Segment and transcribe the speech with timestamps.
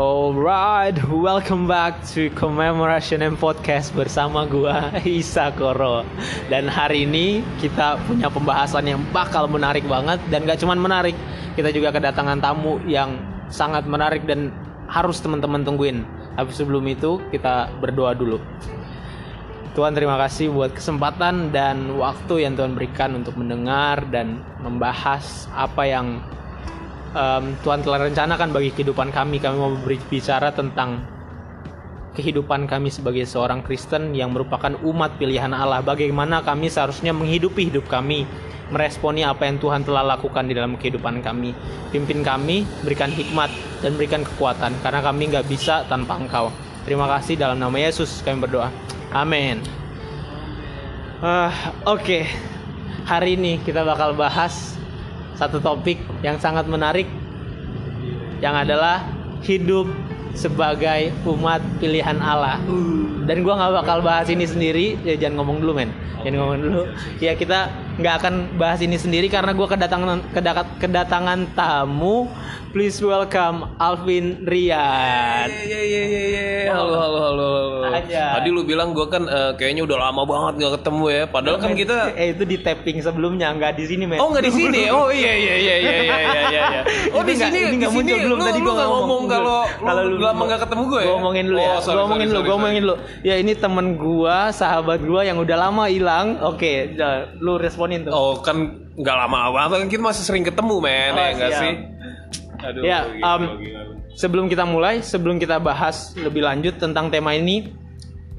[0.00, 6.08] Alright, welcome back to Commemoration and Podcast bersama gua Isa Koro.
[6.48, 11.12] Dan hari ini kita punya pembahasan yang bakal menarik banget dan gak cuman menarik,
[11.52, 13.20] kita juga kedatangan tamu yang
[13.52, 14.48] sangat menarik dan
[14.88, 16.08] harus teman-teman tungguin.
[16.32, 18.40] Tapi sebelum itu kita berdoa dulu.
[19.76, 25.84] Tuhan terima kasih buat kesempatan dan waktu yang Tuhan berikan untuk mendengar dan membahas apa
[25.84, 26.24] yang
[27.14, 29.42] um, Tuhan telah rencanakan bagi kehidupan kami.
[29.42, 31.02] Kami mau berbicara tentang
[32.14, 35.80] kehidupan kami sebagai seorang Kristen yang merupakan umat pilihan Allah.
[35.80, 38.26] Bagaimana kami seharusnya menghidupi hidup kami,
[38.74, 41.54] meresponi apa yang Tuhan telah lakukan di dalam kehidupan kami.
[41.94, 43.50] Pimpin kami, berikan hikmat
[43.82, 46.50] dan berikan kekuatan, karena kami nggak bisa tanpa Engkau.
[46.82, 48.72] Terima kasih dalam nama Yesus kami berdoa.
[49.14, 49.62] Amin.
[51.20, 51.52] Uh,
[51.84, 52.22] Oke, okay.
[53.04, 54.79] hari ini kita bakal bahas
[55.40, 57.08] satu topik yang sangat menarik,
[58.44, 59.00] yang adalah
[59.40, 59.88] hidup
[60.36, 62.60] sebagai umat pilihan Allah.
[63.24, 66.82] Dan gua nggak bakal bahas ini sendiri, ya jangan ngomong dulu men, jangan ngomong dulu.
[67.24, 72.28] Ya kita nggak akan bahas ini sendiri karena kedatangan kedatangan, kedatangan tamu.
[72.70, 75.50] Please welcome Alvin Rian.
[75.50, 76.70] Iya iya iya iya.
[76.70, 77.48] Halo halo halo.
[77.82, 77.90] halo.
[77.90, 78.38] Aja.
[78.38, 81.22] Tadi lu bilang gua kan eh, kayaknya udah lama banget gak ketemu ya.
[81.26, 84.22] Padahal kan kita eh itu di tapping sebelumnya nggak di sini men.
[84.22, 84.86] Oh nggak di sini.
[84.94, 86.42] Oh iya iya iya iya iya iya iya.
[86.46, 86.62] iya.
[87.10, 89.22] Oh di sini ini di sini belum lu, tadi lu gua ngomong.
[89.26, 91.06] kalau Kalau lu lu- lama gak ketemu gue ya.
[91.10, 91.66] Gua ngomongin dulu ya.
[91.66, 92.94] Oh, gua ngomongin sorry, gua ngomongin dulu.
[93.26, 96.38] Ya ini temen gua, sahabat gua yang udah lama hilang.
[96.38, 96.94] Oke,
[97.42, 98.14] lu responin tuh.
[98.14, 101.72] Oh kan nggak lama banget kan kita masih sering ketemu men Oh, ya nggak sih?
[102.64, 102.82] Aduh.
[102.84, 103.80] Ya, gila, um, gila.
[104.16, 107.72] Sebelum kita mulai, sebelum kita bahas lebih lanjut tentang tema ini,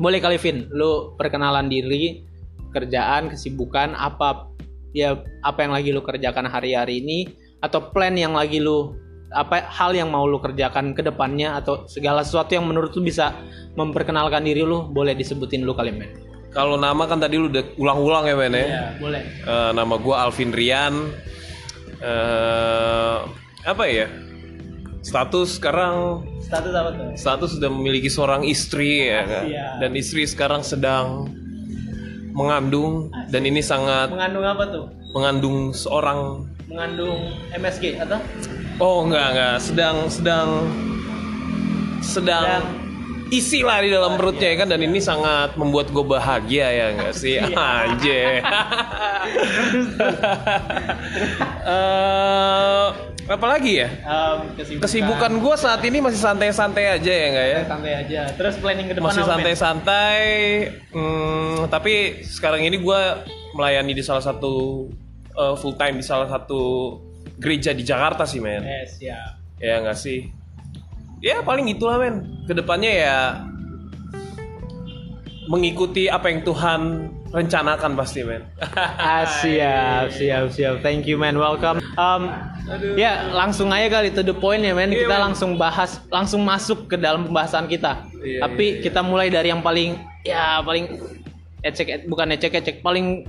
[0.02, 2.26] boleh kali Vin, lu perkenalan diri,
[2.74, 4.52] kerjaan, kesibukan, apa
[4.92, 7.32] ya apa yang lagi lu kerjakan hari-hari ini
[7.64, 8.92] atau plan yang lagi lu
[9.32, 13.32] apa hal yang mau lu kerjakan ke depannya atau segala sesuatu yang menurut lu bisa
[13.80, 16.12] memperkenalkan diri lu boleh disebutin lu kali men.
[16.52, 18.60] Kalau nama kan tadi lu udah ulang-ulang ya men ya.
[18.60, 19.22] Iya, boleh.
[19.24, 20.96] Eh, nama gua Alvin Rian.
[22.02, 24.08] eh apa ya?
[25.02, 27.08] Status sekarang Status apa tuh?
[27.16, 29.44] status sudah memiliki seorang istri ya kan?
[29.50, 29.66] Iya.
[29.82, 31.26] dan istri sekarang sedang
[32.32, 34.86] mengandung dan ini sangat Mengandung apa tuh?
[35.12, 37.18] mengandung seorang Mengandung
[37.52, 38.20] MSG atau?
[38.78, 40.48] oh enggak enggak sedang sedang
[42.02, 42.64] sedang Sedang.
[43.32, 47.14] isi lah di dalam perutnya ya kan dan ini sangat membuat gue bahagia ya enggak
[47.16, 47.46] sih Iya.
[47.82, 48.42] anjir
[53.22, 54.82] Eh, apa lagi ya Um, kesibukan.
[54.82, 58.22] kesibukan gue saat ini masih santai-santai aja ya enggak ya santai aja.
[58.32, 60.22] Terus planning ke depan masih santai-santai
[60.90, 61.94] hmm, tapi
[62.24, 63.02] sekarang ini gue
[63.54, 64.88] melayani di salah satu
[65.34, 66.98] uh, full time di salah satu
[67.38, 69.38] gereja di Jakarta sih men Eh, siap.
[69.58, 70.26] ya nggak sih
[71.20, 73.18] ya paling gitulah men ke depannya ya
[75.48, 76.82] mengikuti apa yang Tuhan
[77.32, 78.44] rencanakan pasti men
[79.00, 80.74] Ah, siap, siap, siap.
[80.84, 81.40] Thank you, man.
[81.40, 81.80] Welcome.
[81.96, 82.28] Um,
[82.96, 84.76] ya, langsung aja kali to the point ya.
[84.76, 85.32] Iya, Kita man.
[85.32, 88.04] langsung bahas, langsung masuk ke dalam pembahasan kita.
[88.20, 91.00] Iya, Tapi kita mulai dari yang paling, ya paling
[91.64, 93.26] ecek, bukan ecek ecek, paling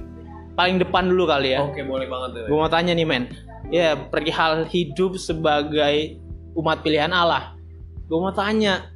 [0.53, 1.65] paling depan dulu kali ya.
[1.65, 3.25] oke boleh banget Gue mau tanya nih, men.
[3.73, 6.21] Ya, perihal hidup sebagai
[6.53, 7.57] umat pilihan Allah.
[8.11, 8.93] Gue mau tanya,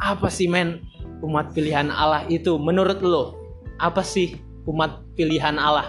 [0.00, 0.80] apa sih, men,
[1.20, 3.36] umat pilihan Allah itu menurut lo?
[3.78, 5.88] Apa sih umat pilihan Allah?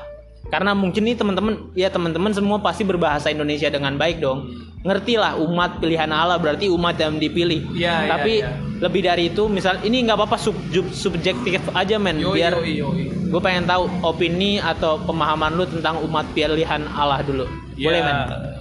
[0.50, 4.50] Karena mungkin nih teman-teman, ya teman-teman semua pasti berbahasa Indonesia dengan baik dong.
[4.82, 7.68] Ngerti lah umat pilihan Allah berarti umat yang dipilih.
[7.76, 8.50] Iya, iya, Tapi iya.
[8.80, 10.64] lebih dari itu, misal ini nggak apa-apa sub-
[10.96, 12.18] subjektif aja, men.
[12.24, 13.04] Yoi, biar yoi, yoi.
[13.30, 17.46] gue pengen tahu opini atau pemahaman lu tentang umat pilihan Allah dulu.
[17.76, 18.18] Boleh Ya, men?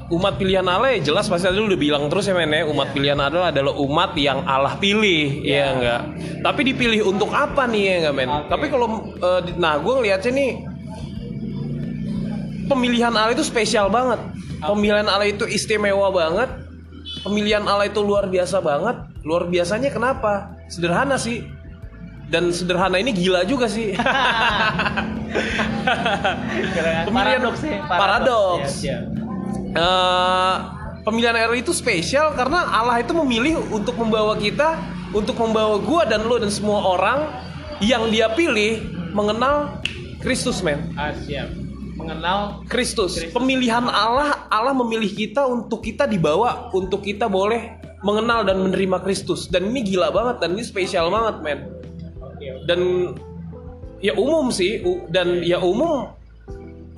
[0.09, 2.65] Umat pilihan Allah ya jelas pasti tadi lu udah bilang terus ya men ya.
[2.65, 6.01] Umat pilihan Allah adalah umat yang Allah pilih ya enggak?
[6.41, 8.29] Tapi dipilih untuk apa nih ya enggak men?
[8.31, 8.49] Oke.
[8.49, 8.87] Tapi kalau
[9.43, 10.51] di- Nah gue ngeliatnya nih
[12.65, 14.21] Pemilihan Allah itu spesial banget.
[14.61, 16.53] Pemilihan Allah itu istimewa banget.
[17.21, 18.97] Pemilihan Allah itu luar biasa banget.
[19.25, 20.53] Luar biasanya kenapa?
[20.69, 21.49] Sederhana sih.
[22.29, 23.97] Dan sederhana ini gila juga sih.
[27.09, 27.79] Pemilihan- paradoks ya.
[27.87, 28.75] paradoks.
[28.83, 28.97] Ya,
[29.69, 30.57] Eh,
[31.05, 34.81] pemilihan RI itu spesial karena Allah itu memilih untuk membawa kita,
[35.13, 37.29] untuk membawa gua dan lo dan semua orang
[37.85, 39.81] yang dia pilih mengenal
[40.25, 40.93] Kristus, men.
[40.99, 41.53] Ah, siap.
[41.99, 43.19] Mengenal Kristus.
[43.35, 47.75] Pemilihan Allah, Allah memilih kita untuk kita dibawa, untuk kita boleh
[48.07, 49.51] mengenal dan menerima Kristus.
[49.51, 51.61] Dan ini gila banget dan ini spesial banget, men.
[52.71, 53.13] Dan
[53.99, 54.79] ya umum sih
[55.11, 56.18] dan ya umum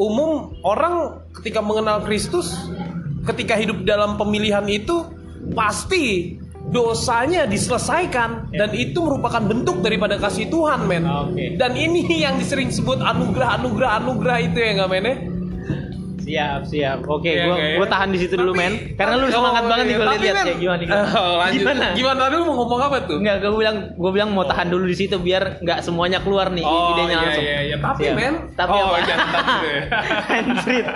[0.01, 2.57] umum orang ketika mengenal Kristus
[3.29, 5.05] ketika hidup dalam pemilihan itu
[5.53, 6.37] pasti
[6.73, 11.61] dosanya diselesaikan dan itu merupakan bentuk daripada kasih Tuhan men Oke.
[11.61, 15.17] dan ini yang sering sebut anugerah anugerah anugerah itu ya nggak men ya?
[16.31, 16.99] Siap, siap.
[17.05, 18.73] Oke, Iya, gua kayak- gua tahan di situ dulu, men.
[18.95, 19.99] Karena lu semangat oh, banget nih iya.
[19.99, 21.03] gua lihat kayak gimana gimana.
[21.21, 21.59] Oh, lanjut.
[21.59, 21.87] Gimana?
[21.93, 23.17] Gimana lu mau ngomong apa tuh?
[23.19, 26.63] Enggak, gue bilang gue bilang mau tahan dulu di situ biar nggak semuanya keluar nih
[26.63, 27.45] Oh idenya iya langsung.
[27.45, 27.77] iya iya.
[27.77, 28.15] Tapi Siap.
[28.15, 28.99] men, Tapi oh, apa?
[29.03, 29.27] jangan
[29.65, 29.81] deh.
[30.25, 30.87] Handfreed.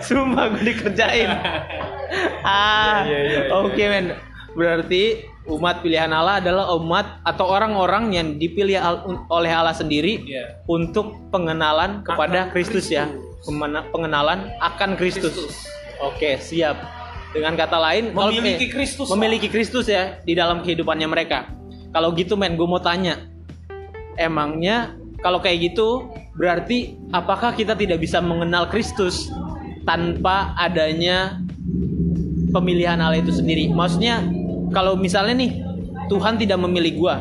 [0.00, 1.30] Sumpah gue dikerjain.
[2.46, 3.02] ah.
[3.02, 3.54] Iya, iya, iya, iya.
[3.56, 4.06] Oke, men.
[4.54, 5.02] Berarti
[5.44, 10.62] umat pilihan Allah adalah umat atau orang-orang yang dipilih al- oleh Allah sendiri Iya.
[10.64, 13.10] untuk pengenalan kepada Kristus ya.
[13.44, 15.68] Pengenalan akan Kristus.
[16.00, 16.80] Oke, siap.
[17.34, 19.06] Dengan kata lain, Memiliki eh, Kristus.
[19.10, 21.50] memiliki Kristus ya di dalam kehidupannya mereka.
[21.90, 23.26] Kalau gitu men, gue mau tanya,
[24.18, 29.30] emangnya kalau kayak gitu berarti apakah kita tidak bisa mengenal Kristus
[29.86, 31.38] tanpa adanya
[32.54, 33.70] pemilihan Allah itu sendiri?
[33.70, 34.22] Maksudnya
[34.70, 35.52] kalau misalnya nih
[36.10, 37.14] Tuhan tidak memilih gue,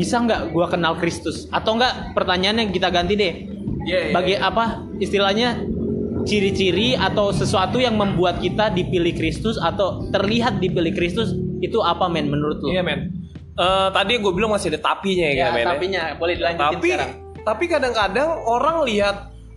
[0.00, 1.44] bisa nggak gue kenal Kristus?
[1.52, 2.16] Atau nggak?
[2.16, 3.34] Pertanyaannya kita ganti deh.
[3.82, 4.44] Iya, iya, Bagi iya.
[4.44, 4.64] apa
[4.98, 5.48] istilahnya
[6.22, 12.28] ciri-ciri atau sesuatu yang membuat kita dipilih Kristus atau terlihat dipilih Kristus itu apa men
[12.28, 12.68] menurut lu?
[12.70, 13.12] Iya men.
[13.52, 15.64] Eh, tadi gue bilang masih ada tapinya ya, Ya, men.
[15.64, 15.68] ya?
[15.70, 17.10] tapinya boleh dilanjutin Tapi sekarang.
[17.40, 19.16] tapi kadang-kadang orang lihat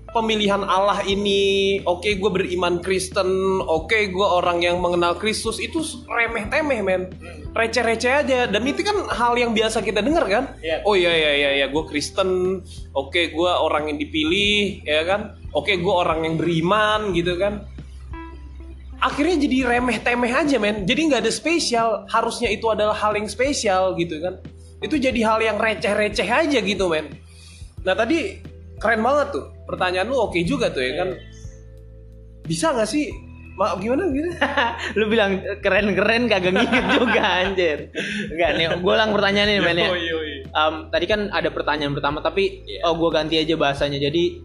[0.10, 1.42] pemilihan Allah ini,
[1.84, 3.28] oke gue beriman Kristen,
[3.60, 7.10] oke gue orang yang mengenal Kristus itu remeh temeh men,
[7.54, 8.40] receh-receh aja.
[8.50, 10.58] Dan itu kan hal yang biasa kita dengar kan?
[10.60, 10.82] Iya.
[10.86, 12.62] Oh iya iya iya iya gue Kristen,
[12.98, 15.38] oke gue orang yang dipilih, ya kan?
[15.54, 17.70] Oke gue orang yang beriman gitu kan?
[19.04, 23.28] akhirnya jadi remeh temeh aja men jadi nggak ada spesial harusnya itu adalah hal yang
[23.28, 24.40] spesial gitu kan
[24.80, 27.12] itu jadi hal yang receh-receh aja gitu men
[27.84, 28.40] nah tadi
[28.80, 31.10] keren banget tuh pertanyaan lu oke juga tuh ya kan
[32.48, 33.12] bisa nggak sih
[33.54, 34.34] Ma, gimana gitu
[34.98, 37.94] lu bilang keren-keren kagak ngikut juga anjir.
[38.34, 39.90] Enggak nih, gue ulang pertanyaannya nih men ya.
[40.54, 42.90] Um, tadi kan ada pertanyaan pertama tapi Iya.
[42.90, 44.02] oh gue ganti aja bahasanya.
[44.02, 44.42] Jadi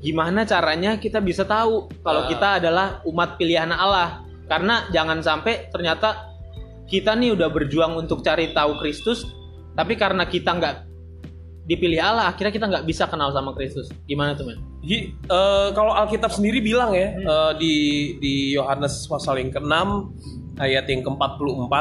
[0.00, 2.28] gimana caranya kita bisa tahu kalau Ah.
[2.28, 4.24] kita adalah umat pilihan Allah?
[4.48, 6.32] Karena jangan sampai ternyata
[6.88, 9.24] kita nih udah berjuang untuk cari tahu Kristus,
[9.72, 10.76] tapi karena kita nggak
[11.72, 13.88] dipilih Allah, akhirnya kita nggak bisa kenal sama Kristus.
[14.04, 14.60] Gimana tuh men?
[14.82, 17.74] Hi- eh, kalau Alkitab sendiri bilang ya eh, di
[18.18, 19.74] di Yohanes pasal yang ke-6
[20.58, 21.74] ayat yang ke-44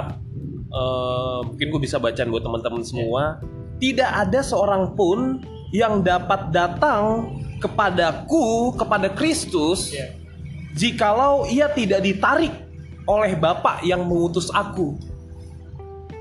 [0.71, 3.41] eh, mungkin gue bisa bacaan buat teman-teman semua
[3.81, 5.41] tidak ada seorang pun
[5.73, 9.89] yang dapat datang kepadaku kepada Kristus
[10.71, 12.53] jikalau ia tidak ditarik
[13.03, 14.95] oleh Bapa yang mengutus aku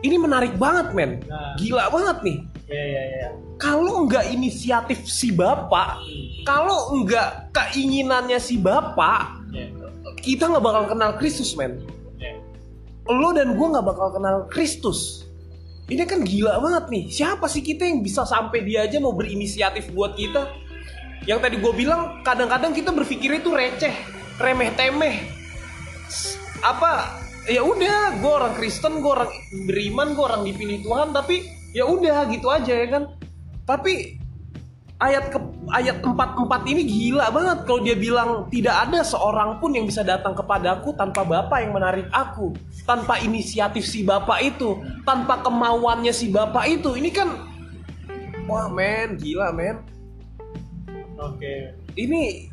[0.00, 1.54] ini menarik banget men Nah.
[1.60, 2.38] gila banget nih
[2.70, 3.28] Iya iya iya.
[3.58, 5.98] kalau nggak inisiatif si bapak,
[6.46, 9.42] kalau nggak keinginannya si bapak,
[10.22, 11.82] kita nggak bakal kenal Kristus, men.
[13.10, 15.26] Lo dan gue nggak bakal kenal Kristus.
[15.90, 17.04] Ini kan gila banget nih.
[17.10, 20.46] Siapa sih kita yang bisa sampai dia aja mau berinisiatif buat kita?
[21.26, 23.92] Yang tadi gue bilang, kadang-kadang kita berpikir itu receh,
[24.38, 25.26] remeh temeh.
[26.62, 27.18] Apa?
[27.50, 29.32] Ya udah, gue orang Kristen, gue orang
[29.66, 33.02] beriman, gue orang dipilih Tuhan, tapi ya udah gitu aja ya kan.
[33.66, 34.18] Tapi
[35.00, 35.38] ayat ke
[35.72, 40.36] ayat 44 ini gila banget kalau dia bilang tidak ada seorang pun yang bisa datang
[40.36, 42.52] kepadaku tanpa Bapak yang menarik aku,
[42.84, 44.76] tanpa inisiatif si Bapak itu,
[45.08, 46.98] tanpa kemauannya si Bapak itu.
[47.00, 47.28] Ini kan
[48.44, 49.80] wah men, gila men.
[51.16, 51.76] Oke.
[51.96, 52.48] Ini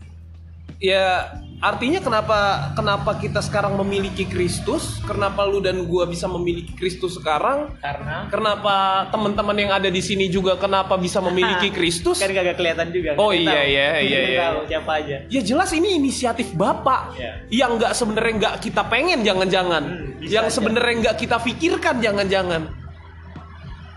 [0.77, 2.37] ya artinya kenapa
[2.77, 5.01] kenapa kita sekarang memiliki Kristus?
[5.01, 7.73] Kenapa lu dan gua bisa memiliki Kristus sekarang?
[7.81, 12.21] Karena Kenapa teman-teman yang ada di sini juga kenapa bisa memiliki Kristus?
[12.21, 13.17] kan kagak kelihatan juga.
[13.17, 13.65] Oh, nggak iya, tahu.
[13.65, 14.41] iya, iya, iya.
[14.53, 15.15] tahu siapa aja.
[15.27, 17.31] Ya jelas ini inisiatif Bapak Iya.
[17.49, 22.69] yang nggak sebenarnya nggak kita pengen jangan-jangan, Hmm, yang sebenarnya nggak kita pikirkan jangan-jangan.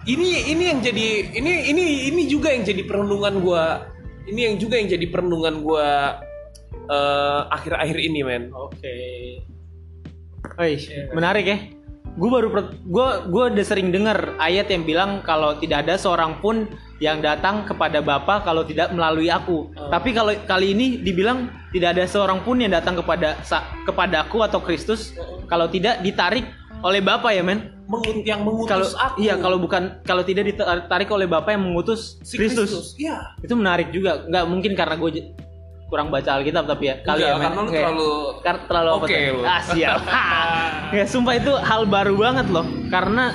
[0.00, 3.84] Ini ini yang jadi ini ini ini juga yang jadi perenungan gua.
[4.24, 6.16] Ini yang juga yang jadi perenungan gua
[6.90, 8.50] eh, akhir-akhir ini men.
[8.50, 8.94] Oke.
[10.58, 10.82] Wih,
[11.14, 11.58] menarik ya.
[12.18, 16.66] Gue baru gue gue udah sering dengar ayat yang bilang kalau tidak ada seorang pun
[16.98, 19.70] yang datang kepada Bapa kalau tidak melalui aku.
[19.88, 24.58] Tapi kalau kali ini dibilang tidak ada seorang pun yang datang kepada sa, kepadaku atau
[24.58, 25.14] Kristus
[25.46, 26.44] kalau tidak ditarik
[26.82, 27.78] oleh Bapa ya men.
[27.90, 29.18] Mengut yang Kalau mengutus aku.
[29.18, 32.94] iya kalau bukan kalau tidak ditarik oleh Bapa yang mengutus si Kristus.
[32.98, 33.38] Iya.
[33.42, 34.26] Itu menarik juga.
[34.26, 35.10] Nggak mungkin karena gue
[35.90, 37.42] kurang baca Alkitab tapi ya kali Enggak, ya men.
[37.42, 39.40] karena lu terlalu Kar- terlalu apa Oke, lu.
[39.42, 39.98] Ah, siap.
[40.96, 42.62] ya, sumpah itu hal baru banget loh.
[42.86, 43.34] Karena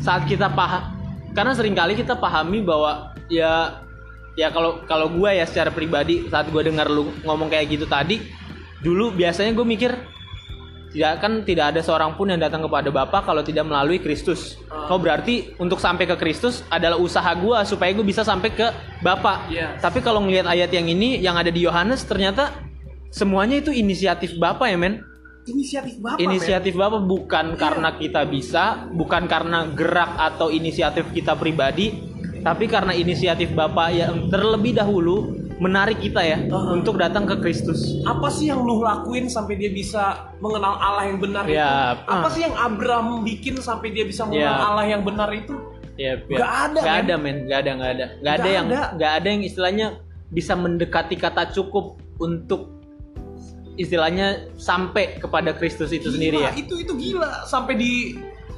[0.00, 0.96] saat kita paham
[1.36, 3.78] karena sering kali kita pahami bahwa ya
[4.34, 8.22] ya kalau kalau gue ya secara pribadi saat gue dengar lu ngomong kayak gitu tadi
[8.80, 9.92] dulu biasanya gue mikir
[10.88, 14.56] tidak kan tidak ada seorang pun yang datang kepada Bapa kalau tidak melalui Kristus.
[14.88, 18.72] Oh berarti untuk sampai ke Kristus adalah usaha gue supaya gue bisa sampai ke
[19.04, 19.44] Bapa.
[19.52, 19.84] Yes.
[19.84, 22.56] Tapi kalau ngelihat ayat yang ini yang ada di Yohanes ternyata
[23.12, 25.04] semuanya itu inisiatif Bapa ya men.
[25.44, 26.24] Inisiatif Bapak.
[26.24, 26.80] Inisiatif men.
[26.80, 27.58] Bapak bukan iya.
[27.60, 32.00] karena kita bisa, bukan karena gerak atau inisiatif kita pribadi,
[32.40, 37.98] tapi karena inisiatif Bapak yang terlebih dahulu menarik kita ya uh, untuk datang ke Kristus.
[38.06, 41.66] Apa sih yang lu lakuin sampai dia bisa mengenal Allah yang benar ya, itu?
[42.06, 42.14] Uh.
[42.14, 44.66] Apa sih yang Abraham bikin sampai dia bisa mengenal ya.
[44.70, 45.54] Allah yang benar itu?
[45.98, 46.38] Ya, ya.
[46.38, 48.80] Gak ada, gak ada men, gak ada, gak ada, gak, gak ada yang, ada.
[48.94, 49.86] gak ada yang istilahnya
[50.30, 52.70] bisa mendekati kata cukup untuk
[53.78, 56.50] istilahnya sampai kepada Kristus itu gila, sendiri ya.
[56.54, 57.92] Itu itu gila sampai di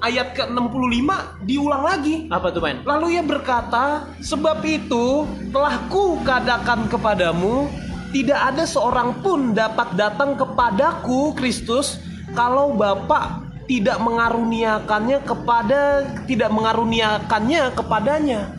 [0.01, 1.09] ayat ke-65
[1.45, 2.27] diulang lagi.
[2.33, 2.81] Apa tuh, main?
[2.83, 7.69] Lalu ia berkata, "Sebab itu telah ku kadakan kepadamu,
[8.11, 12.01] tidak ada seorang pun dapat datang kepadaku Kristus
[12.33, 18.57] kalau Bapa tidak mengaruniakannya kepada tidak mengaruniakannya kepadanya."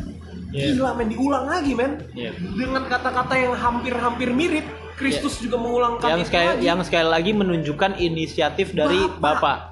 [0.51, 0.75] Yeah.
[0.75, 2.05] Gila men diulang lagi men.
[2.11, 2.35] Yeah.
[2.35, 4.67] Dengan kata-kata yang hampir-hampir mirip,
[4.99, 5.47] Kristus yeah.
[5.47, 6.63] juga mengulangkan yang sekali, lagi.
[6.67, 9.19] Yang sekali lagi menunjukkan inisiatif dari Bapak.
[9.23, 9.70] Bapak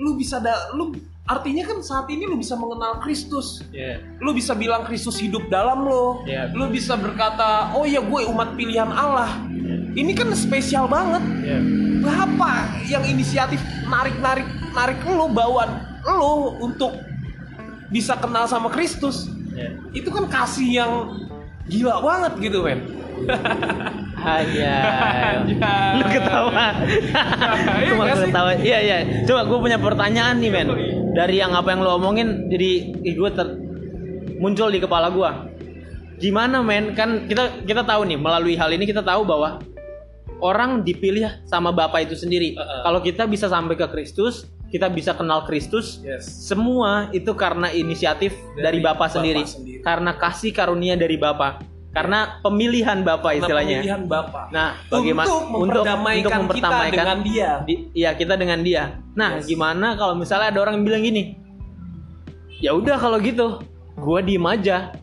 [0.00, 0.96] lu bisa da lu
[1.28, 3.62] artinya kan saat ini lu bisa mengenal Kristus.
[3.70, 4.02] Yeah.
[4.18, 6.26] Lu bisa bilang Kristus hidup dalam lo.
[6.26, 6.50] Yeah.
[6.52, 10.00] Lu bisa berkata, "Oh ya gue umat pilihan Allah." Yeah.
[10.02, 11.22] Ini kan spesial banget.
[11.44, 11.62] Yeah.
[12.02, 12.50] Berapa
[12.90, 15.70] yang inisiatif narik-narik narik lu bawa
[16.02, 16.98] lu untuk
[17.92, 19.30] bisa kenal sama Kristus?
[19.54, 19.78] Yeah.
[19.94, 20.92] Itu kan kasih yang
[21.70, 22.80] gila banget gitu, men.
[24.22, 24.74] Hanya
[25.98, 26.66] lu ketawa.
[27.90, 28.50] Cuma iya ketawa.
[28.56, 28.98] Iya iya.
[29.26, 30.68] Coba gue punya pertanyaan nih men.
[31.12, 32.70] Dari yang apa yang lo omongin jadi
[33.02, 33.46] gue ter
[34.38, 35.30] muncul di kepala gue.
[36.22, 36.94] Gimana men?
[36.94, 39.58] Kan kita kita tahu nih melalui hal ini kita tahu bahwa
[40.42, 42.54] orang dipilih sama Bapak itu sendiri.
[42.54, 42.80] Uh -uh.
[42.86, 46.00] Kalau kita bisa sampai ke Kristus, kita bisa kenal Kristus.
[46.00, 46.24] Yes.
[46.24, 49.42] Semua itu karena inisiatif dari, dari Bapak, Bapak sendiri.
[49.44, 49.78] sendiri.
[49.84, 53.84] Karena kasih karunia dari Bapak karena pemilihan bapak istilahnya.
[53.84, 54.48] Pemilihan bapak.
[54.48, 57.50] Nah, bagaimana untuk mempertamaikan, untuk, mempertamaikan kita dengan dia.
[57.68, 58.82] Di, ya kita dengan dia.
[59.12, 59.44] Nah, yes.
[59.44, 61.22] gimana kalau misalnya ada orang yang bilang gini?
[62.64, 63.60] Ya udah kalau gitu,
[64.00, 64.96] gua diem aja,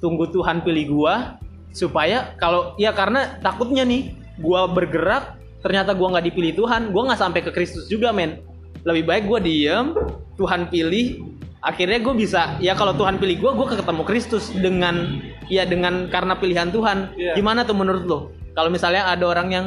[0.00, 1.36] tunggu Tuhan pilih gua
[1.70, 7.20] supaya kalau ya karena takutnya nih, gua bergerak ternyata gua nggak dipilih Tuhan, gua nggak
[7.20, 8.40] sampai ke Kristus juga men.
[8.88, 9.92] Lebih baik gua diem,
[10.40, 15.20] Tuhan pilih, akhirnya gue bisa ya kalau Tuhan pilih gue gue ketemu Kristus dengan
[15.52, 17.14] ya dengan karena pilihan Tuhan.
[17.16, 17.36] Yeah.
[17.36, 18.18] gimana tuh menurut lo?
[18.56, 19.66] Kalau misalnya ada orang yang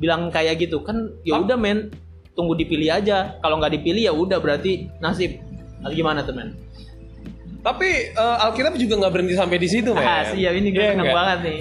[0.00, 1.92] bilang kayak gitu kan ya udah men.
[2.34, 3.38] Tunggu dipilih aja.
[3.38, 5.38] Kalau nggak dipilih ya udah berarti nasib.
[5.92, 6.56] Gimana tuh men?
[7.64, 10.02] Tapi uh, Alkitab juga nggak berhenti sampai di situ men.
[10.02, 11.58] Ah, iya ini gue yeah, seneng banget nih.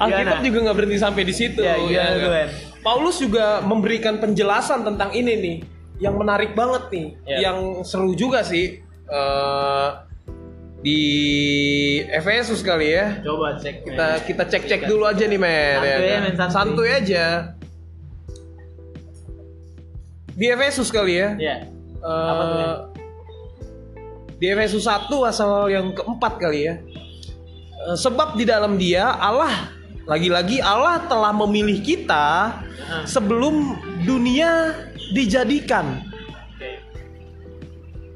[0.04, 1.60] Alkitab juga nggak berhenti sampai di situ.
[1.64, 2.46] Ya, ya, ya.
[2.80, 5.56] Paulus juga memberikan penjelasan tentang ini nih
[6.00, 7.40] yang menarik banget nih, yeah.
[7.52, 8.80] yang seru juga sih
[9.12, 10.00] uh,
[10.80, 11.00] di
[12.08, 13.20] Efesus kali ya.
[13.20, 13.84] Coba cek.
[13.84, 14.24] Kita man.
[14.24, 15.76] kita cek cek dulu aja nih men.
[15.76, 16.20] Santuy, ya, kan?
[16.24, 16.56] men, santuy.
[16.56, 17.24] santuy aja.
[20.32, 21.28] Di Efesus kali ya.
[21.36, 21.48] Iya.
[21.52, 21.60] Yeah.
[22.00, 22.88] Uh,
[24.40, 26.80] di Efesus 1 asal yang keempat kali ya.
[27.84, 29.68] Uh, sebab di dalam dia Allah
[30.08, 32.56] lagi-lagi Allah telah memilih kita
[33.04, 34.76] sebelum dunia
[35.12, 36.04] dijadikan.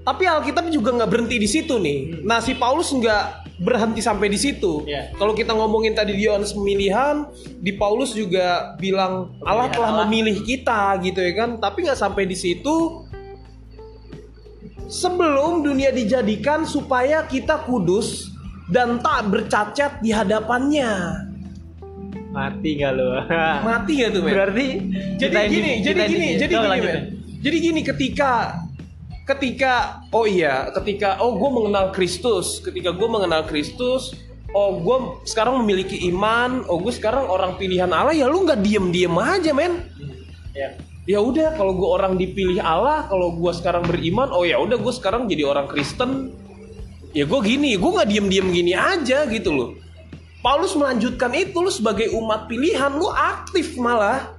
[0.05, 2.01] Tapi Alkitab juga nggak berhenti di situ nih.
[2.21, 2.29] Hmm.
[2.29, 4.85] Nah si Paulus nggak berhenti sampai di situ.
[4.85, 5.09] Yeah.
[5.17, 7.25] Kalau kita ngomongin tadi di Yohanes pemilihan,
[7.65, 10.05] di Paulus juga bilang Allah telah Allah.
[10.05, 11.57] memilih kita gitu ya kan.
[11.57, 13.09] Tapi nggak sampai di situ.
[14.85, 18.29] Sebelum dunia dijadikan supaya kita kudus
[18.69, 20.93] dan tak bercacat di hadapannya.
[22.35, 23.09] Mati gak lu?
[23.71, 24.33] Mati gak tuh men?
[24.35, 24.67] Berarti
[25.23, 26.99] jadi gini, jadi gini, jadi gini men.
[27.39, 28.59] Jadi gini ketika
[29.25, 32.59] ketika oh iya ketika oh gue mengenal Kristus.
[32.59, 34.19] Ketika gue mengenal Kristus
[34.51, 34.97] oh gue
[35.31, 36.67] sekarang memiliki iman.
[36.67, 39.87] Oh gue sekarang orang pilihan Allah ya lu nggak diem diem aja men.
[40.51, 40.75] Ya.
[41.05, 44.93] Ya udah kalau gue orang dipilih Allah kalau gue sekarang beriman oh ya udah gue
[44.97, 46.35] sekarang jadi orang Kristen.
[47.15, 49.84] Ya gue gini gue nggak diem diem gini aja gitu loh
[50.45, 54.37] Paulus melanjutkan itu lu sebagai umat pilihan lu aktif malah.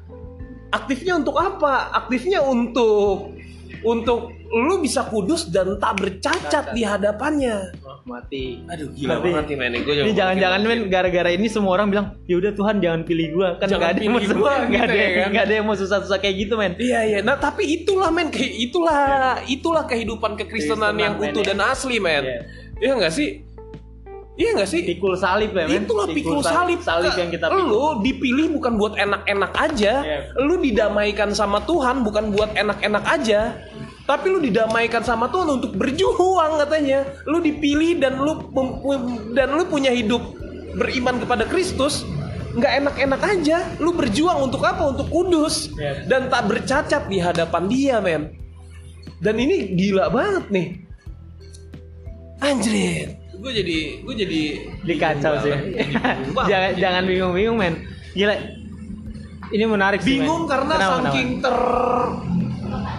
[0.69, 1.89] Aktifnya untuk apa?
[1.97, 3.33] Aktifnya untuk
[3.81, 7.73] untuk lu bisa kudus dan tak bercacat di hadapannya.
[7.81, 8.61] Oh, mati.
[8.69, 9.33] Aduh gila mati.
[9.33, 9.73] banget men.
[9.81, 13.47] Gue ini jangan-jangan men gara-gara ini semua orang bilang ya udah Tuhan jangan pilih gue
[13.57, 15.29] kan jangan gak ada yang mau gua, gak gitu ada ya, kan?
[15.33, 16.73] gak ada yang mau susah-susah kayak gitu men.
[16.77, 17.19] Iya iya.
[17.25, 19.01] Nah tapi itulah men kayak itulah
[19.49, 21.53] itulah kehidupan kekristenan yang utuh ya.
[21.53, 22.25] dan asli men.
[22.25, 22.41] Yeah.
[22.75, 23.44] iya nggak sih
[24.35, 24.83] Iya nggak sih?
[24.83, 25.87] Pikul salib ya, men?
[25.87, 26.83] Itulah pikul salib.
[26.83, 27.71] Salib yang kita pikul.
[27.71, 29.93] Lu dipilih bukan buat enak-enak aja.
[30.03, 30.19] Iya.
[30.43, 33.55] Lu didamaikan sama Tuhan bukan buat enak-enak aja.
[34.05, 37.07] Tapi lu didamaikan sama Tuhan untuk berjuang katanya.
[37.23, 38.43] Lu dipilih dan lu
[39.31, 40.21] dan lu punya hidup
[40.75, 42.03] beriman kepada Kristus
[42.59, 43.57] nggak enak-enak aja.
[43.79, 44.83] Lu berjuang untuk apa?
[44.91, 46.11] Untuk kudus Iya.
[46.11, 48.35] dan tak bercacat di hadapan Dia, men.
[49.23, 50.67] Dan ini gila banget nih.
[52.43, 53.24] Anjrit.
[53.45, 54.41] Gue jadi gue jadi
[54.89, 55.53] Dikacau sih.
[56.49, 57.77] Jangan jangan bingung-bingung, men.
[58.17, 58.33] Gila.
[59.53, 60.25] Ini menarik sih, men.
[60.25, 61.57] bingung karena Kenapa, saking ter
[62.57, 62.89] kenapa?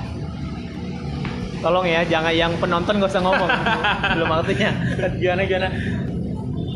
[1.66, 3.50] Tolong ya, jangan yang penonton gak usah ngomong.
[4.14, 4.70] Belum artinya.
[5.18, 5.68] Gimana gimana?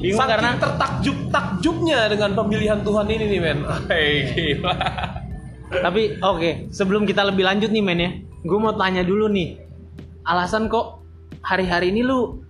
[0.02, 3.58] Bingung saking karena tertakjub takjubnya dengan pemilihan Tuhan ini nih men.
[3.94, 4.74] Hei, gila.
[5.70, 9.62] Tapi oke, sebelum kita lebih lanjut nih men ya, gue mau tanya dulu nih,
[10.26, 11.06] alasan kok
[11.46, 12.49] hari-hari ini lu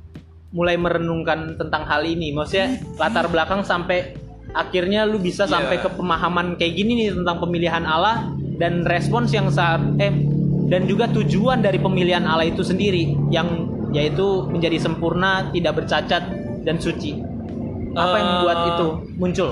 [0.50, 4.19] mulai merenungkan tentang hal ini, maksudnya latar belakang sampai
[4.50, 5.52] akhirnya lu bisa Iya.
[5.54, 8.26] sampai ke pemahaman kayak gini nih tentang pemilihan Allah
[8.59, 10.11] dan respons yang saat eh
[10.66, 13.47] dan juga tujuan dari pemilihan Allah itu sendiri yang
[13.90, 16.23] yaitu menjadi sempurna, tidak bercacat
[16.62, 17.19] dan suci.
[17.90, 18.87] Apa yang Eh, membuat itu
[19.19, 19.50] muncul?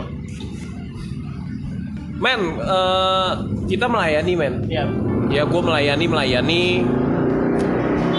[2.18, 3.30] Men, eh,
[3.66, 4.54] kita melayani men.
[4.66, 4.86] Ya.
[5.28, 6.64] Ya gue melayani melayani.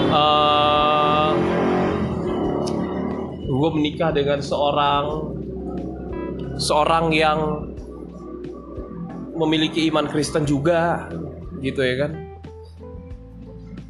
[0.10, 1.29] eh
[3.60, 5.36] gue menikah dengan seorang
[6.56, 7.68] seorang yang
[9.36, 11.08] memiliki iman Kristen juga,
[11.64, 12.12] gitu ya kan.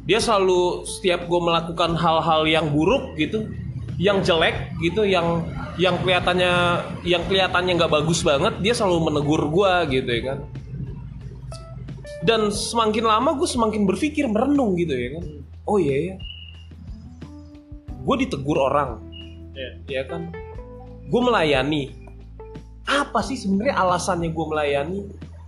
[0.06, 3.46] Dia selalu setiap gue melakukan hal-hal yang buruk gitu,
[3.98, 5.46] yang jelek gitu, yang
[5.78, 10.38] yang kelihatannya yang kelihatannya nggak bagus banget, dia selalu menegur gue gitu ya kan?
[12.20, 15.24] Dan semakin lama gue semakin berpikir merenung gitu ya kan?
[15.66, 16.16] Oh iya ya.
[18.06, 19.09] Gue ditegur orang
[19.86, 20.30] ya kan?
[21.06, 21.90] Gue melayani.
[22.86, 25.00] Apa sih sebenarnya alasannya gue melayani?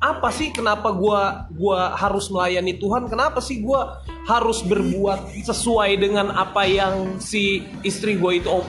[0.03, 1.21] Apa sih kenapa gue
[1.55, 3.07] gua harus melayani Tuhan?
[3.07, 3.81] Kenapa sih gue
[4.27, 8.67] harus berbuat sesuai dengan apa yang si istri gue itu om-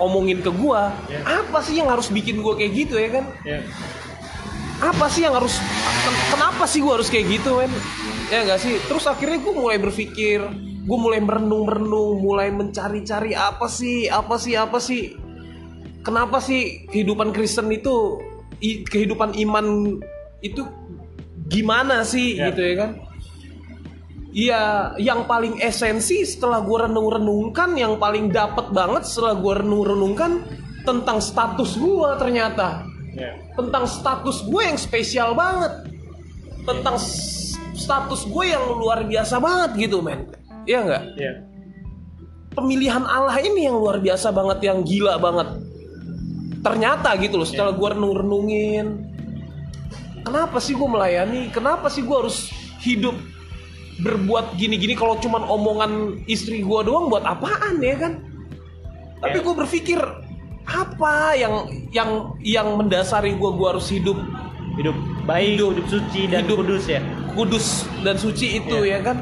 [0.00, 0.80] omongin ke gue
[1.20, 3.24] apa sih yang harus bikin gue kayak gitu ya kan?
[4.80, 5.60] Apa sih yang harus
[6.00, 7.68] ken- kenapa sih gue harus kayak gitu men?
[8.32, 8.80] Ya gak sih?
[8.88, 10.40] Terus akhirnya gue mulai berpikir
[10.90, 15.14] gue mulai merenung-merenung mulai mencari-cari apa sih apa sih apa sih.
[16.02, 18.18] Kenapa sih kehidupan Kristen itu
[18.58, 19.94] i- kehidupan iman
[20.42, 20.66] itu
[21.46, 22.50] gimana sih Ya.
[22.50, 22.90] gitu ya kan?
[24.30, 24.62] Iya,
[24.98, 30.42] yang paling esensi setelah gue renung-renungkan, yang paling dapat banget setelah gue renung-renungkan
[30.86, 32.86] tentang status gue ternyata.
[33.58, 35.90] Tentang status gue yang spesial banget.
[36.62, 36.94] Tentang
[37.74, 41.02] status gue yang luar biasa banget gitu men Iya nggak
[42.50, 45.48] pemilihan Allah ini yang luar biasa banget yang gila banget
[46.60, 48.86] ternyata gitu loh setelah gue renung-renungin
[50.26, 52.50] kenapa sih gue melayani kenapa sih gue harus
[52.82, 53.16] hidup
[54.02, 55.92] berbuat gini-gini kalau cuman omongan
[56.26, 58.12] istri gue doang buat apaan ya kan
[59.20, 59.44] tapi Ya.
[59.44, 60.00] gue berpikir
[60.66, 61.54] apa yang
[61.92, 64.16] yang yang mendasari gue gue harus hidup
[64.76, 65.70] hidup baik, Hidup.
[65.76, 66.56] hidup, suci dan Hidup.
[66.64, 67.00] kudus ya.
[67.32, 67.66] kudus
[68.02, 68.98] dan suci itu Iya.
[69.00, 69.16] ya kan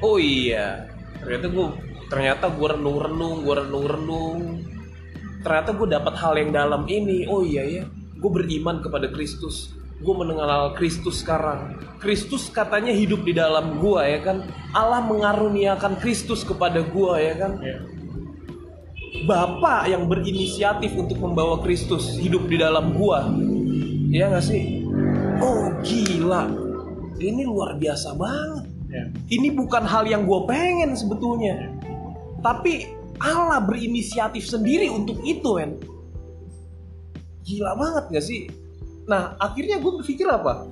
[0.00, 0.88] oh iya
[1.20, 1.66] ternyata gue
[2.10, 4.38] ternyata gue renung-renung gue renung-renung
[5.40, 7.84] ternyata gue dapat hal yang dalam ini oh iya ya
[8.20, 14.20] gue beriman kepada Kristus gue mengenal Kristus sekarang Kristus katanya hidup di dalam gue ya
[14.24, 17.60] kan Allah mengaruniakan Kristus kepada gue ya kan
[19.20, 23.28] Bapak yang berinisiatif untuk membawa Kristus hidup di dalam gua.
[24.08, 24.86] Iya gak sih?
[25.42, 26.48] Oh gila.
[27.20, 28.69] Ini luar biasa banget.
[29.30, 31.70] Ini bukan hal yang gue pengen sebetulnya.
[32.42, 35.78] Tapi Allah berinisiatif sendiri untuk itu, men.
[37.46, 38.50] Gila banget gak sih?
[39.06, 40.66] Nah, akhirnya gue berpikir apa?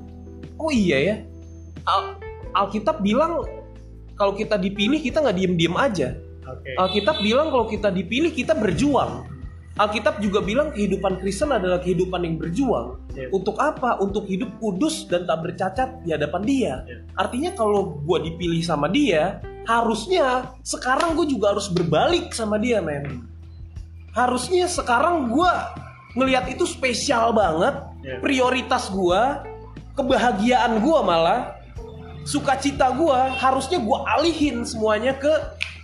[0.58, 1.16] Oh iya ya.
[1.86, 2.18] Al-
[2.54, 3.46] Alkitab bilang
[4.18, 6.08] kalau kita dipilih kita nggak diem-diem aja.
[6.48, 6.74] Oke.
[6.74, 9.26] Alkitab bilang kalau kita dipilih kita berjuang.
[9.78, 12.98] Alkitab juga bilang kehidupan Kristen adalah kehidupan yang berjuang.
[13.14, 13.30] Iya.
[13.30, 14.02] Untuk apa?
[14.02, 16.74] Untuk hidup kudus dan tak bercacat di hadapan Dia.
[16.82, 16.98] Iya.
[17.14, 19.38] Artinya kalau gue dipilih sama Dia,
[19.70, 23.22] harusnya sekarang gue juga harus berbalik sama Dia, men.
[24.18, 25.52] Harusnya sekarang gue
[26.18, 27.78] ngelihat itu spesial banget.
[28.02, 28.18] Iya.
[28.18, 29.22] Prioritas gue,
[29.94, 31.54] kebahagiaan gue malah,
[32.26, 35.30] sukacita gue harusnya gue alihin semuanya ke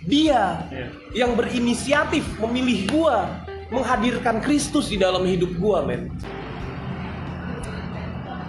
[0.05, 0.87] Dia Iya.
[1.25, 3.25] yang berinisiatif memilih gua
[3.75, 6.07] menghadirkan Kristus di dalam hidup gua men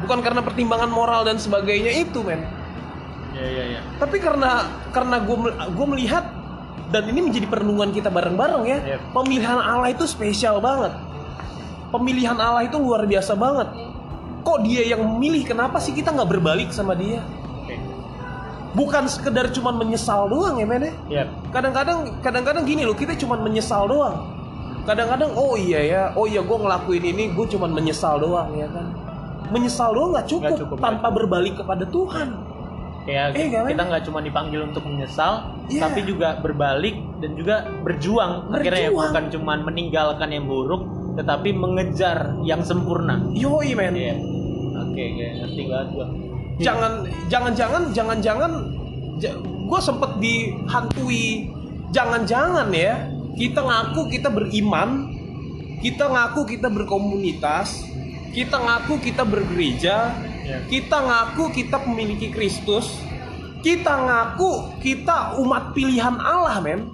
[0.07, 2.47] bukan karena pertimbangan moral dan sebagainya itu men
[3.37, 3.81] Iya, iya, iya.
[4.01, 4.65] tapi karena
[4.97, 6.25] karena gua mel- gua melihat
[6.89, 8.79] dan ini menjadi perenungan kita bareng-bareng ya.
[8.97, 9.01] Yep.
[9.11, 10.95] Pemilihan Allah itu spesial banget.
[11.91, 13.69] Pemilihan Allah itu luar biasa banget.
[14.47, 15.43] Kok dia yang memilih?
[15.43, 17.19] Kenapa sih kita nggak berbalik sama dia?
[18.77, 20.95] Bukan sekedar cuman menyesal doang ya men ya.
[21.25, 21.29] Yap.
[21.51, 24.36] Kadang-kadang kadang-kadang gini loh, kita cuman menyesal doang.
[24.87, 28.87] Kadang-kadang oh iya ya, oh iya gue ngelakuin ini, gue cuman menyesal doang ya kan.
[29.51, 32.29] Menyesal doang nggak cukup, cukup, tanpa berbalik kepada Tuhan.
[33.07, 35.87] Ya, Eh, kita nggak cuma dipanggil untuk menyesal, Iya.
[35.87, 38.51] tapi juga berbalik dan juga berjuang.
[38.51, 39.11] Akhirnya ya, Berjuang.
[39.11, 40.83] bukan cuma meninggalkan yang buruk,
[41.15, 43.23] tetapi mengejar yang sempurna.
[43.31, 43.95] Yoi men.
[43.95, 44.15] Iya.
[44.77, 46.07] Oke, oke, ngerti banget gua.
[46.57, 46.93] jangan
[47.29, 48.53] jangan-jangan jangan-jangan
[49.67, 51.53] gue sempet dihantui
[51.91, 52.97] jangan-jangan ya
[53.37, 55.13] kita ngaku kita beriman
[55.85, 57.85] kita ngaku kita berkomunitas
[58.33, 59.97] kita ngaku kita bergereja
[60.47, 60.63] Iya.
[60.71, 63.03] kita ngaku kita memiliki Kristus
[63.67, 66.87] kita ngaku kita umat pilihan Allah men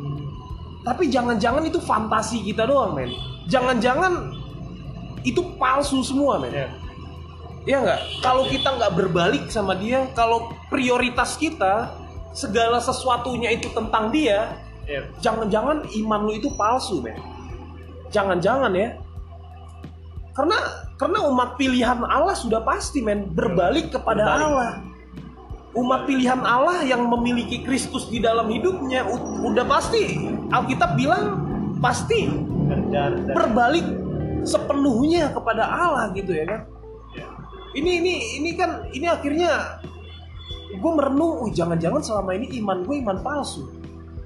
[0.80, 3.12] tapi jangan-jangan itu fantasi kita doang men
[3.52, 4.32] jangan-jangan
[5.20, 6.68] itu palsu semua men Iya.
[7.62, 8.00] Iya nggak?
[8.26, 11.94] Kalau kita nggak berbalik sama dia, kalau prioritas kita
[12.34, 15.06] segala sesuatunya itu tentang dia, Iya.
[15.22, 17.14] jangan-jangan iman lu itu palsu, men.
[18.10, 18.98] Jangan-jangan ya.
[20.34, 20.58] Karena
[20.98, 24.46] karena umat pilihan Allah sudah pasti, men, berbalik kepada Berbalik.
[24.48, 24.72] Allah.
[25.72, 29.08] Umat pilihan Allah yang memiliki Kristus di dalam hidupnya
[29.40, 31.40] udah pasti Alkitab bilang
[31.80, 32.28] pasti
[33.32, 33.86] berbalik
[34.44, 36.60] sepenuhnya kepada Allah gitu ya kan
[37.72, 39.80] ini ini ini kan ini akhirnya
[40.72, 43.68] gue merenung jangan-jangan selama ini iman gue iman palsu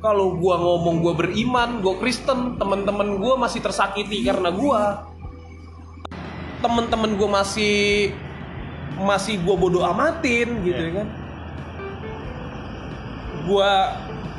[0.06, 4.82] kalau gue ngomong gue beriman gue Kristen teman-teman gue masih tersakiti karena gue
[6.62, 7.78] teman-teman gue masih
[9.02, 10.86] masih gue bodoh amatin gitu Iya.
[10.86, 11.08] ya kan?
[13.50, 13.70] Gue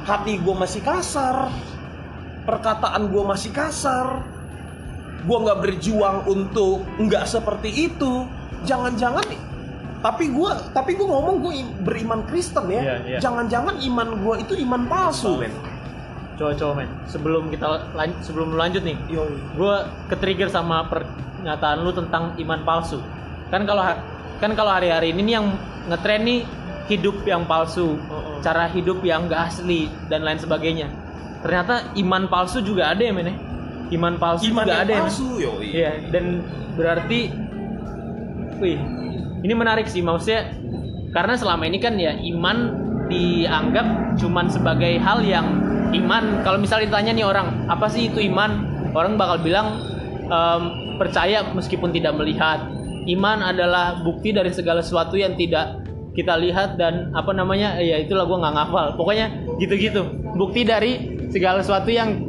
[0.07, 1.51] hati gue masih kasar
[2.47, 4.23] perkataan gue masih kasar.
[5.27, 8.23] Gue nggak berjuang untuk nggak seperti itu.
[8.63, 9.27] Jangan-jangan
[9.97, 13.19] tapi gue tapi gue ngomong gue beriman Kristen ya Iya, iya.
[13.19, 15.53] jangan-jangan iman gue itu iman palsu men
[16.37, 16.89] coba-coba men.
[17.09, 18.93] Sebelum kita lan- sebelum lu lanjut nih,
[19.57, 23.01] gue ketrigger sama pernyataan lu tentang iman palsu.
[23.49, 23.81] Kan kalau
[24.37, 25.57] kan kalau hari-hari ini nih yang
[25.89, 26.45] ngetren nih
[26.93, 28.37] hidup yang palsu, Oh, oh.
[28.39, 30.93] cara hidup yang gak asli dan lain sebagainya.
[31.41, 33.35] Ternyata iman palsu juga ada ya men ya?
[33.89, 35.05] Iman palsu iman juga yang ada ya men?
[35.09, 35.67] palsu yoi.
[35.73, 36.25] Iya, dan
[36.77, 37.19] berarti
[38.57, 38.77] wih,
[39.43, 40.53] ini menarik sih maksudnya
[41.13, 42.57] karena selama ini kan ya iman
[43.07, 45.47] dianggap cuman sebagai hal yang
[45.95, 46.43] iman.
[46.43, 48.67] Kalau misalnya ditanya nih orang, apa sih itu iman?
[48.91, 49.79] Orang bakal bilang
[50.27, 50.61] em,
[50.99, 52.67] percaya meskipun tidak melihat.
[53.07, 55.79] Iman adalah bukti dari segala sesuatu yang tidak
[56.11, 58.85] kita lihat dan apa namanya ya itulah gua nggak ngafal.
[58.99, 59.31] Pokoknya
[59.63, 60.03] gitu-gitu.
[60.35, 62.19] Bukti dari segala sesuatu yang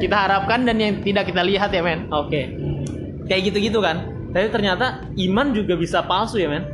[0.00, 2.08] kita harapkan dan yang tidak kita lihat ya men.
[2.08, 2.64] Oke
[3.28, 6.66] kayak gitu-gitu kan tapi ternyata iman juga bisa palsu ya men?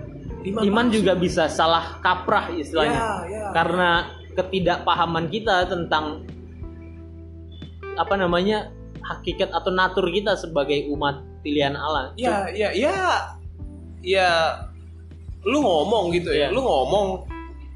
[0.48, 0.96] Iman iman, palsu.
[0.96, 2.96] juga bisa salah kaprah istilahnya.
[2.96, 3.44] Ya, ya.
[3.52, 3.90] karena
[4.32, 6.24] ketidakpahaman kita tentang
[8.00, 8.72] apa namanya
[9.04, 12.16] hakikat atau natur kita sebagai umat pilihan Allah.
[12.16, 13.28] Ya ya ya.
[14.00, 14.28] Ya
[15.44, 16.48] lu ngomong gitu ya.
[16.48, 16.56] Iya.
[16.56, 17.28] lu ngomong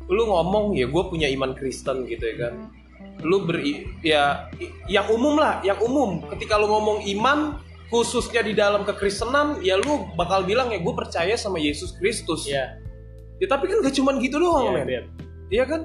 [0.09, 2.73] lu ngomong ya gue punya iman Kristen gitu ya kan.
[3.21, 4.49] Lu beri ya
[4.89, 6.25] yang umum lah yang umum.
[6.33, 7.61] Ketika lu ngomong iman
[7.95, 12.51] khususnya di dalam kekristenan ya lu bakal bilang ya gue percaya sama Yesus Kristus.
[12.51, 12.75] Ya
[13.39, 14.87] ya tapi kan gak cuman gitu doang Iya, men.
[14.87, 15.05] Beb.
[15.55, 15.81] Iya kan?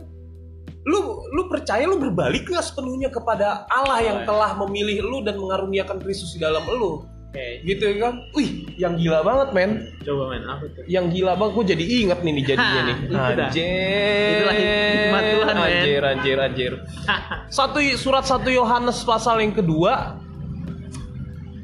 [0.89, 4.27] Lu lu percaya lu berbalik nggak sepenuhnya kepada Allah yang Iya.
[4.29, 7.05] telah memilih lu dan mengaruniakan Kristus di dalam lu?
[7.29, 7.61] Oke.
[7.61, 8.13] Gitu ya kan?
[8.33, 9.71] Wih yang gila banget men.
[10.01, 10.81] Coba men apa tuh?
[10.89, 12.97] Yang gila banget gue jadi inget nih nih jadinya nih.
[13.29, 14.33] Anjir.
[14.33, 15.65] Itulah hikmat Tuhan, men.
[15.69, 16.73] anjir anjir anjir.
[17.57, 20.17] Satu surat satu Yohanes pasal yang kedua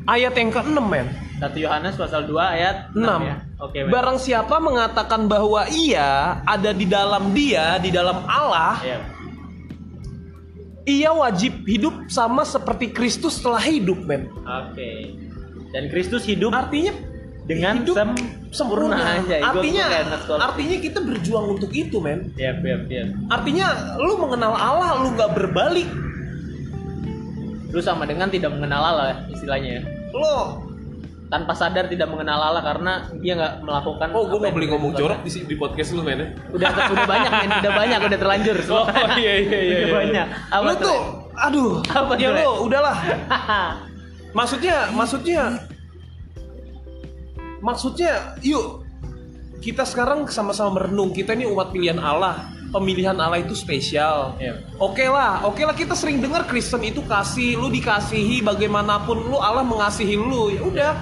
[0.06, 1.08] ayat yang ke-6 men.
[1.36, 3.36] 1 Yohanes pasal 2 ayat 6, 6 ya.
[3.60, 9.00] Oke men barang siapa mengatakan bahwa ia ada di dalam dia di dalam Allah Iya.
[10.88, 14.32] ia wajib hidup sama seperti Kristus telah hidup men.
[14.48, 15.12] Oke.
[15.76, 16.96] Dan Kristus hidup artinya
[17.46, 18.12] dengan hidup sem
[18.50, 18.96] sempurna.
[18.96, 19.86] aja artinya
[20.40, 22.32] artinya kita berjuang untuk itu men.
[22.40, 23.04] Iya, iya, iya.
[23.28, 25.90] artinya lu mengenal Allah lu nggak berbalik
[27.76, 29.82] Lu sama dengan tidak mengenal Allah ya, istilahnya ya.
[30.16, 30.64] lo
[31.28, 34.92] Tanpa sadar tidak mengenal Allah karena dia nggak melakukan oh gue nggak yang boleh ngomong
[34.96, 36.28] jorok di, di podcast lu men ya?
[36.56, 38.56] Udah udah banyak men, udah banyak, udah terlanjur.
[38.78, 38.86] oh
[39.20, 39.96] iya iya iya, Udah iya.
[40.00, 40.28] banyak.
[40.54, 41.00] Apa lu tuh
[41.36, 42.48] aduh Apa ya Le?
[42.48, 42.96] udahlah
[44.38, 45.60] maksudnya maksudnya
[47.60, 48.88] maksudnya yuk
[49.60, 54.36] kita sekarang sama-sama merenung kita ini umat pilihan Allah pemilihan Allah itu spesial.
[54.36, 54.60] Iya.
[54.76, 59.64] Oke lah, oke lah kita sering dengar Kristen itu kasih, lu dikasihi bagaimanapun lu Allah
[59.64, 60.52] mengasihi lu.
[60.52, 60.94] Ya udah.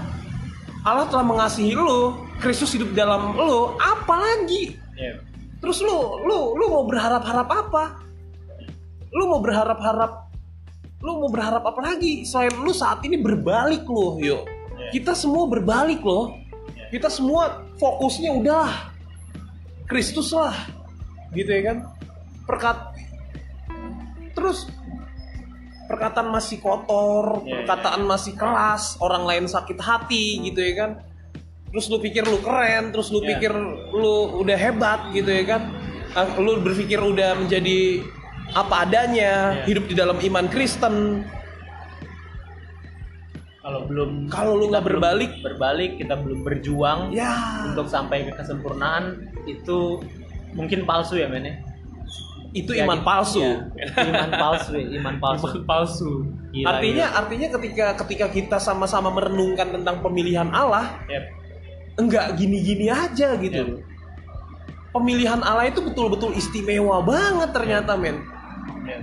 [0.86, 4.78] Allah telah mengasihi lu, Kristus hidup dalam lu, apa lagi?
[4.94, 5.26] Iya.
[5.58, 8.04] Terus lu lu lu mau berharap-harap apa?
[9.10, 10.30] Lu mau berharap-harap
[11.04, 14.46] lu mau berharap apa lagi selain lu saat ini berbalik loh, yuk.
[14.78, 14.92] Iya.
[14.94, 16.38] Kita semua berbalik loh.
[16.94, 18.70] Kita semua fokusnya udah
[19.90, 20.83] Kristus lah.
[21.34, 21.78] Gitu ya kan?
[22.46, 22.78] Perkat
[24.34, 24.66] terus
[25.86, 30.92] perkataan masih kotor, Iya, perkataan masih keras, orang lain sakit hati gitu ya kan.
[31.70, 33.38] Terus lu pikir lu keren, terus lu Iya.
[33.38, 33.54] pikir
[33.94, 35.62] lu udah hebat gitu ya kan.
[36.14, 38.06] Ah, Lu berpikir udah menjadi
[38.54, 39.66] apa adanya, Iya.
[39.66, 41.26] hidup di dalam iman Kristen.
[43.64, 49.24] Kalau belum Kalau lu nggak berbalik, berbalik kita belum berjuang ya untuk sampai ke kesempurnaan
[49.48, 50.04] itu
[50.54, 51.56] mungkin palsu ya men ya?
[52.54, 53.08] itu Ya, iman gitu.
[53.10, 53.42] palsu.
[53.42, 53.58] Ya,
[54.14, 56.12] iman palsu ya, iman palsu Iman palsu.
[56.54, 61.24] Gila, artinya artinya ketika ketika kita sama-sama merenungkan tentang pemilihan Allah, Yep.
[61.98, 63.82] enggak gini-gini aja gitu.
[63.82, 64.94] Yep.
[64.94, 68.22] Pemilihan Allah itu betul-betul istimewa banget ternyata, men.
[68.86, 69.02] Yep.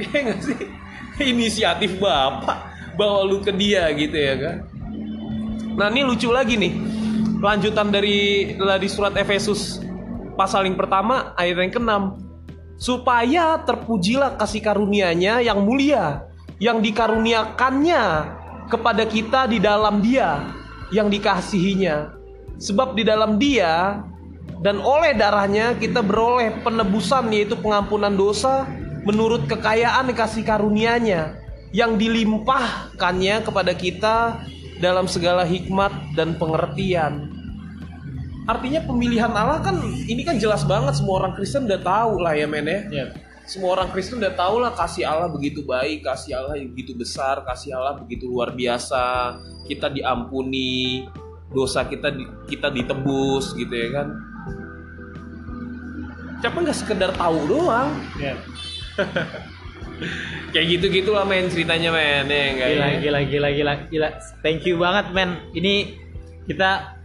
[0.00, 0.58] Iya nggak sih?
[1.20, 4.56] Inisiatif Bapak bawa lu ke dia gitu ya kan.
[5.76, 6.72] Nah, ini lucu lagi nih.
[7.40, 9.80] Lanjutan dari dari surat Efesus
[10.34, 11.92] pasal yang pertama ayat yang ke-6.
[12.80, 18.04] Supaya terpujilah kasih karunia-Nya yang mulia yang dikaruniakannya
[18.68, 20.44] kepada kita di dalam Dia
[20.92, 22.14] yang dikasihinya.
[22.60, 24.04] Sebab di dalam Dia
[24.60, 28.68] dan oleh darahnya kita beroleh penebusan yaitu pengampunan dosa
[29.08, 31.40] menurut kekayaan kasih karunia-Nya
[31.72, 34.16] yang dilimpahkannya kepada kita
[34.84, 37.39] dalam segala hikmat dan pengertian.
[38.48, 42.46] Artinya pemilihan Allah kan ini kan jelas banget semua orang Kristen udah tahu lah ya
[42.46, 42.80] men ya.
[42.88, 43.08] Yep.
[43.44, 47.74] Semua orang Kristen udah tahu lah kasih Allah begitu baik, kasih Allah begitu besar, kasih
[47.74, 49.36] Allah begitu luar biasa.
[49.66, 51.02] Kita diampuni,
[51.50, 54.08] dosa kita di- kita ditebus gitu ya kan.
[56.40, 57.90] Siapa nggak sekedar tahu doang?
[58.16, 58.38] Yep.
[60.50, 62.98] Kayak gitu gitulah men ceritanya men ya Gila, ya?
[62.98, 64.08] gila, gila, gila, gila.
[64.40, 65.36] Thank you banget, men.
[65.52, 66.00] Ini
[66.48, 66.99] kita,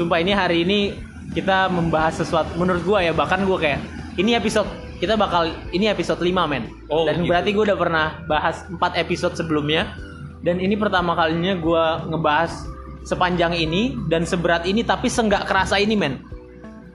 [0.00, 0.96] sumpah ini hari ini
[1.36, 2.56] kita membahas sesuatu.
[2.56, 3.84] Menurut gua ya, bahkan gua kayak
[4.16, 4.64] ini episode
[4.96, 6.72] kita bakal ini episode 5 men.
[6.88, 7.28] Oh, Dan gitu.
[7.28, 9.92] berarti gua udah pernah bahas 4 episode sebelumnya.
[10.40, 12.64] Dan ini pertama kalinya gua ngebahas
[13.04, 16.20] sepanjang ini dan seberat ini tapi senggak kerasa ini men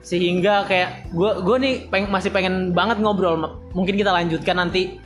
[0.06, 3.34] sehingga kayak gue gue nih peng, masih pengen banget ngobrol
[3.74, 5.02] mungkin kita lanjutkan nanti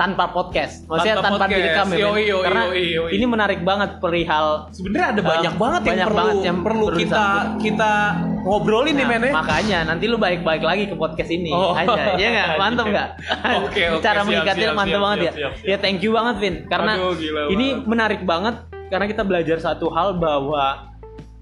[0.00, 1.52] tanpa podcast maksudnya Tanpa tanpa, podcast.
[1.54, 1.98] direkam ya.
[2.00, 3.10] Yoi, yoi, karena yoi, yoi.
[3.12, 6.86] ini menarik banget perihal Sebenarnya ada Um, banyak banget yang banyak perlu banget yang perlu
[6.88, 7.60] kita disambung.
[7.60, 7.92] kita
[8.40, 9.32] ngobrolin nih Nah, men ya.
[9.34, 11.76] makanya nanti lu balik-balik lagi ke podcast ini Oh.
[11.76, 13.08] aja ya nggak mantap nggak
[13.60, 16.10] Oke, oke, cara siap, mengikatnya siap, mantap siap, banget ya siap, siap, ya thank you
[16.10, 17.14] banget Vin karena Aduh,
[17.50, 17.84] ini banget.
[17.86, 18.54] menarik banget
[18.88, 20.88] karena kita belajar satu hal bahwa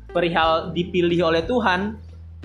[0.08, 1.94] perihal dipilih oleh Tuhan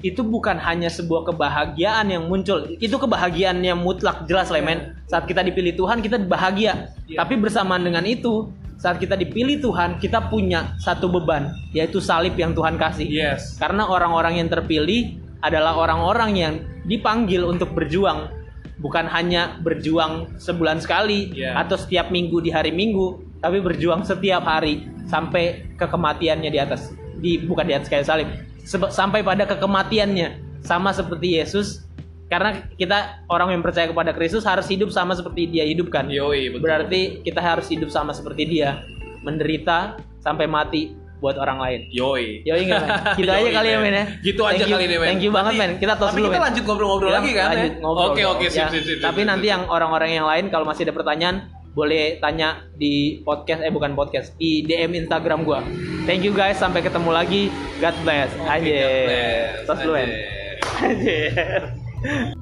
[0.04, 5.24] itu bukan hanya sebuah kebahagiaan yang muncul itu kebahagiaan yang mutlak jelas lah men saat
[5.24, 7.24] kita dipilih Tuhan kita bahagia Iya.
[7.24, 12.52] tapi bersamaan dengan itu saat kita dipilih Tuhan kita punya satu beban yaitu salib yang
[12.52, 13.56] Tuhan kasih Yes.
[13.56, 18.28] karena orang-orang yang terpilih adalah orang-orang yang dipanggil untuk berjuang
[18.84, 21.56] bukan hanya berjuang sebulan sekali Yeah.
[21.64, 26.92] atau setiap minggu di hari Minggu tapi berjuang setiap hari sampai ke kematiannya di atas
[27.24, 28.28] di bukan di atas kayu salib
[28.66, 31.84] sampai pada kekematiannya sama seperti Yesus
[32.28, 36.50] karena kita orang yang percaya kepada Kristus harus hidup sama seperti dia hidup kan Yoi,
[36.50, 36.64] betul.
[36.64, 38.82] berarti kita harus hidup sama seperti dia
[39.22, 42.44] menderita sampai mati buat orang lain Yoi.
[42.44, 42.92] Yoi enggak, men?
[43.20, 44.06] Gitu aja kali ya, men ya.
[44.20, 45.08] Gitu aja you- kali ini, men.
[45.08, 45.72] Thank you banget, men.
[45.80, 46.46] Kita tos Tapi dulu, kita men.
[46.52, 47.68] lanjut ngobrol-ngobrol Kita lagi kan, ya?
[47.80, 48.68] Oke, oke, sip, Ya.
[48.68, 49.54] sip, sip, Tapi sip, nanti sip.
[49.56, 54.38] yang orang-orang yang lain kalau masih ada pertanyaan boleh tanya di podcast eh bukan podcast
[54.38, 55.66] di DM Instagram gua.
[56.06, 57.50] Thank you guys, sampai ketemu lagi.
[57.82, 58.30] God bless.
[58.46, 58.82] Aja.
[59.66, 59.98] God bless.
[62.32, 62.42] Tos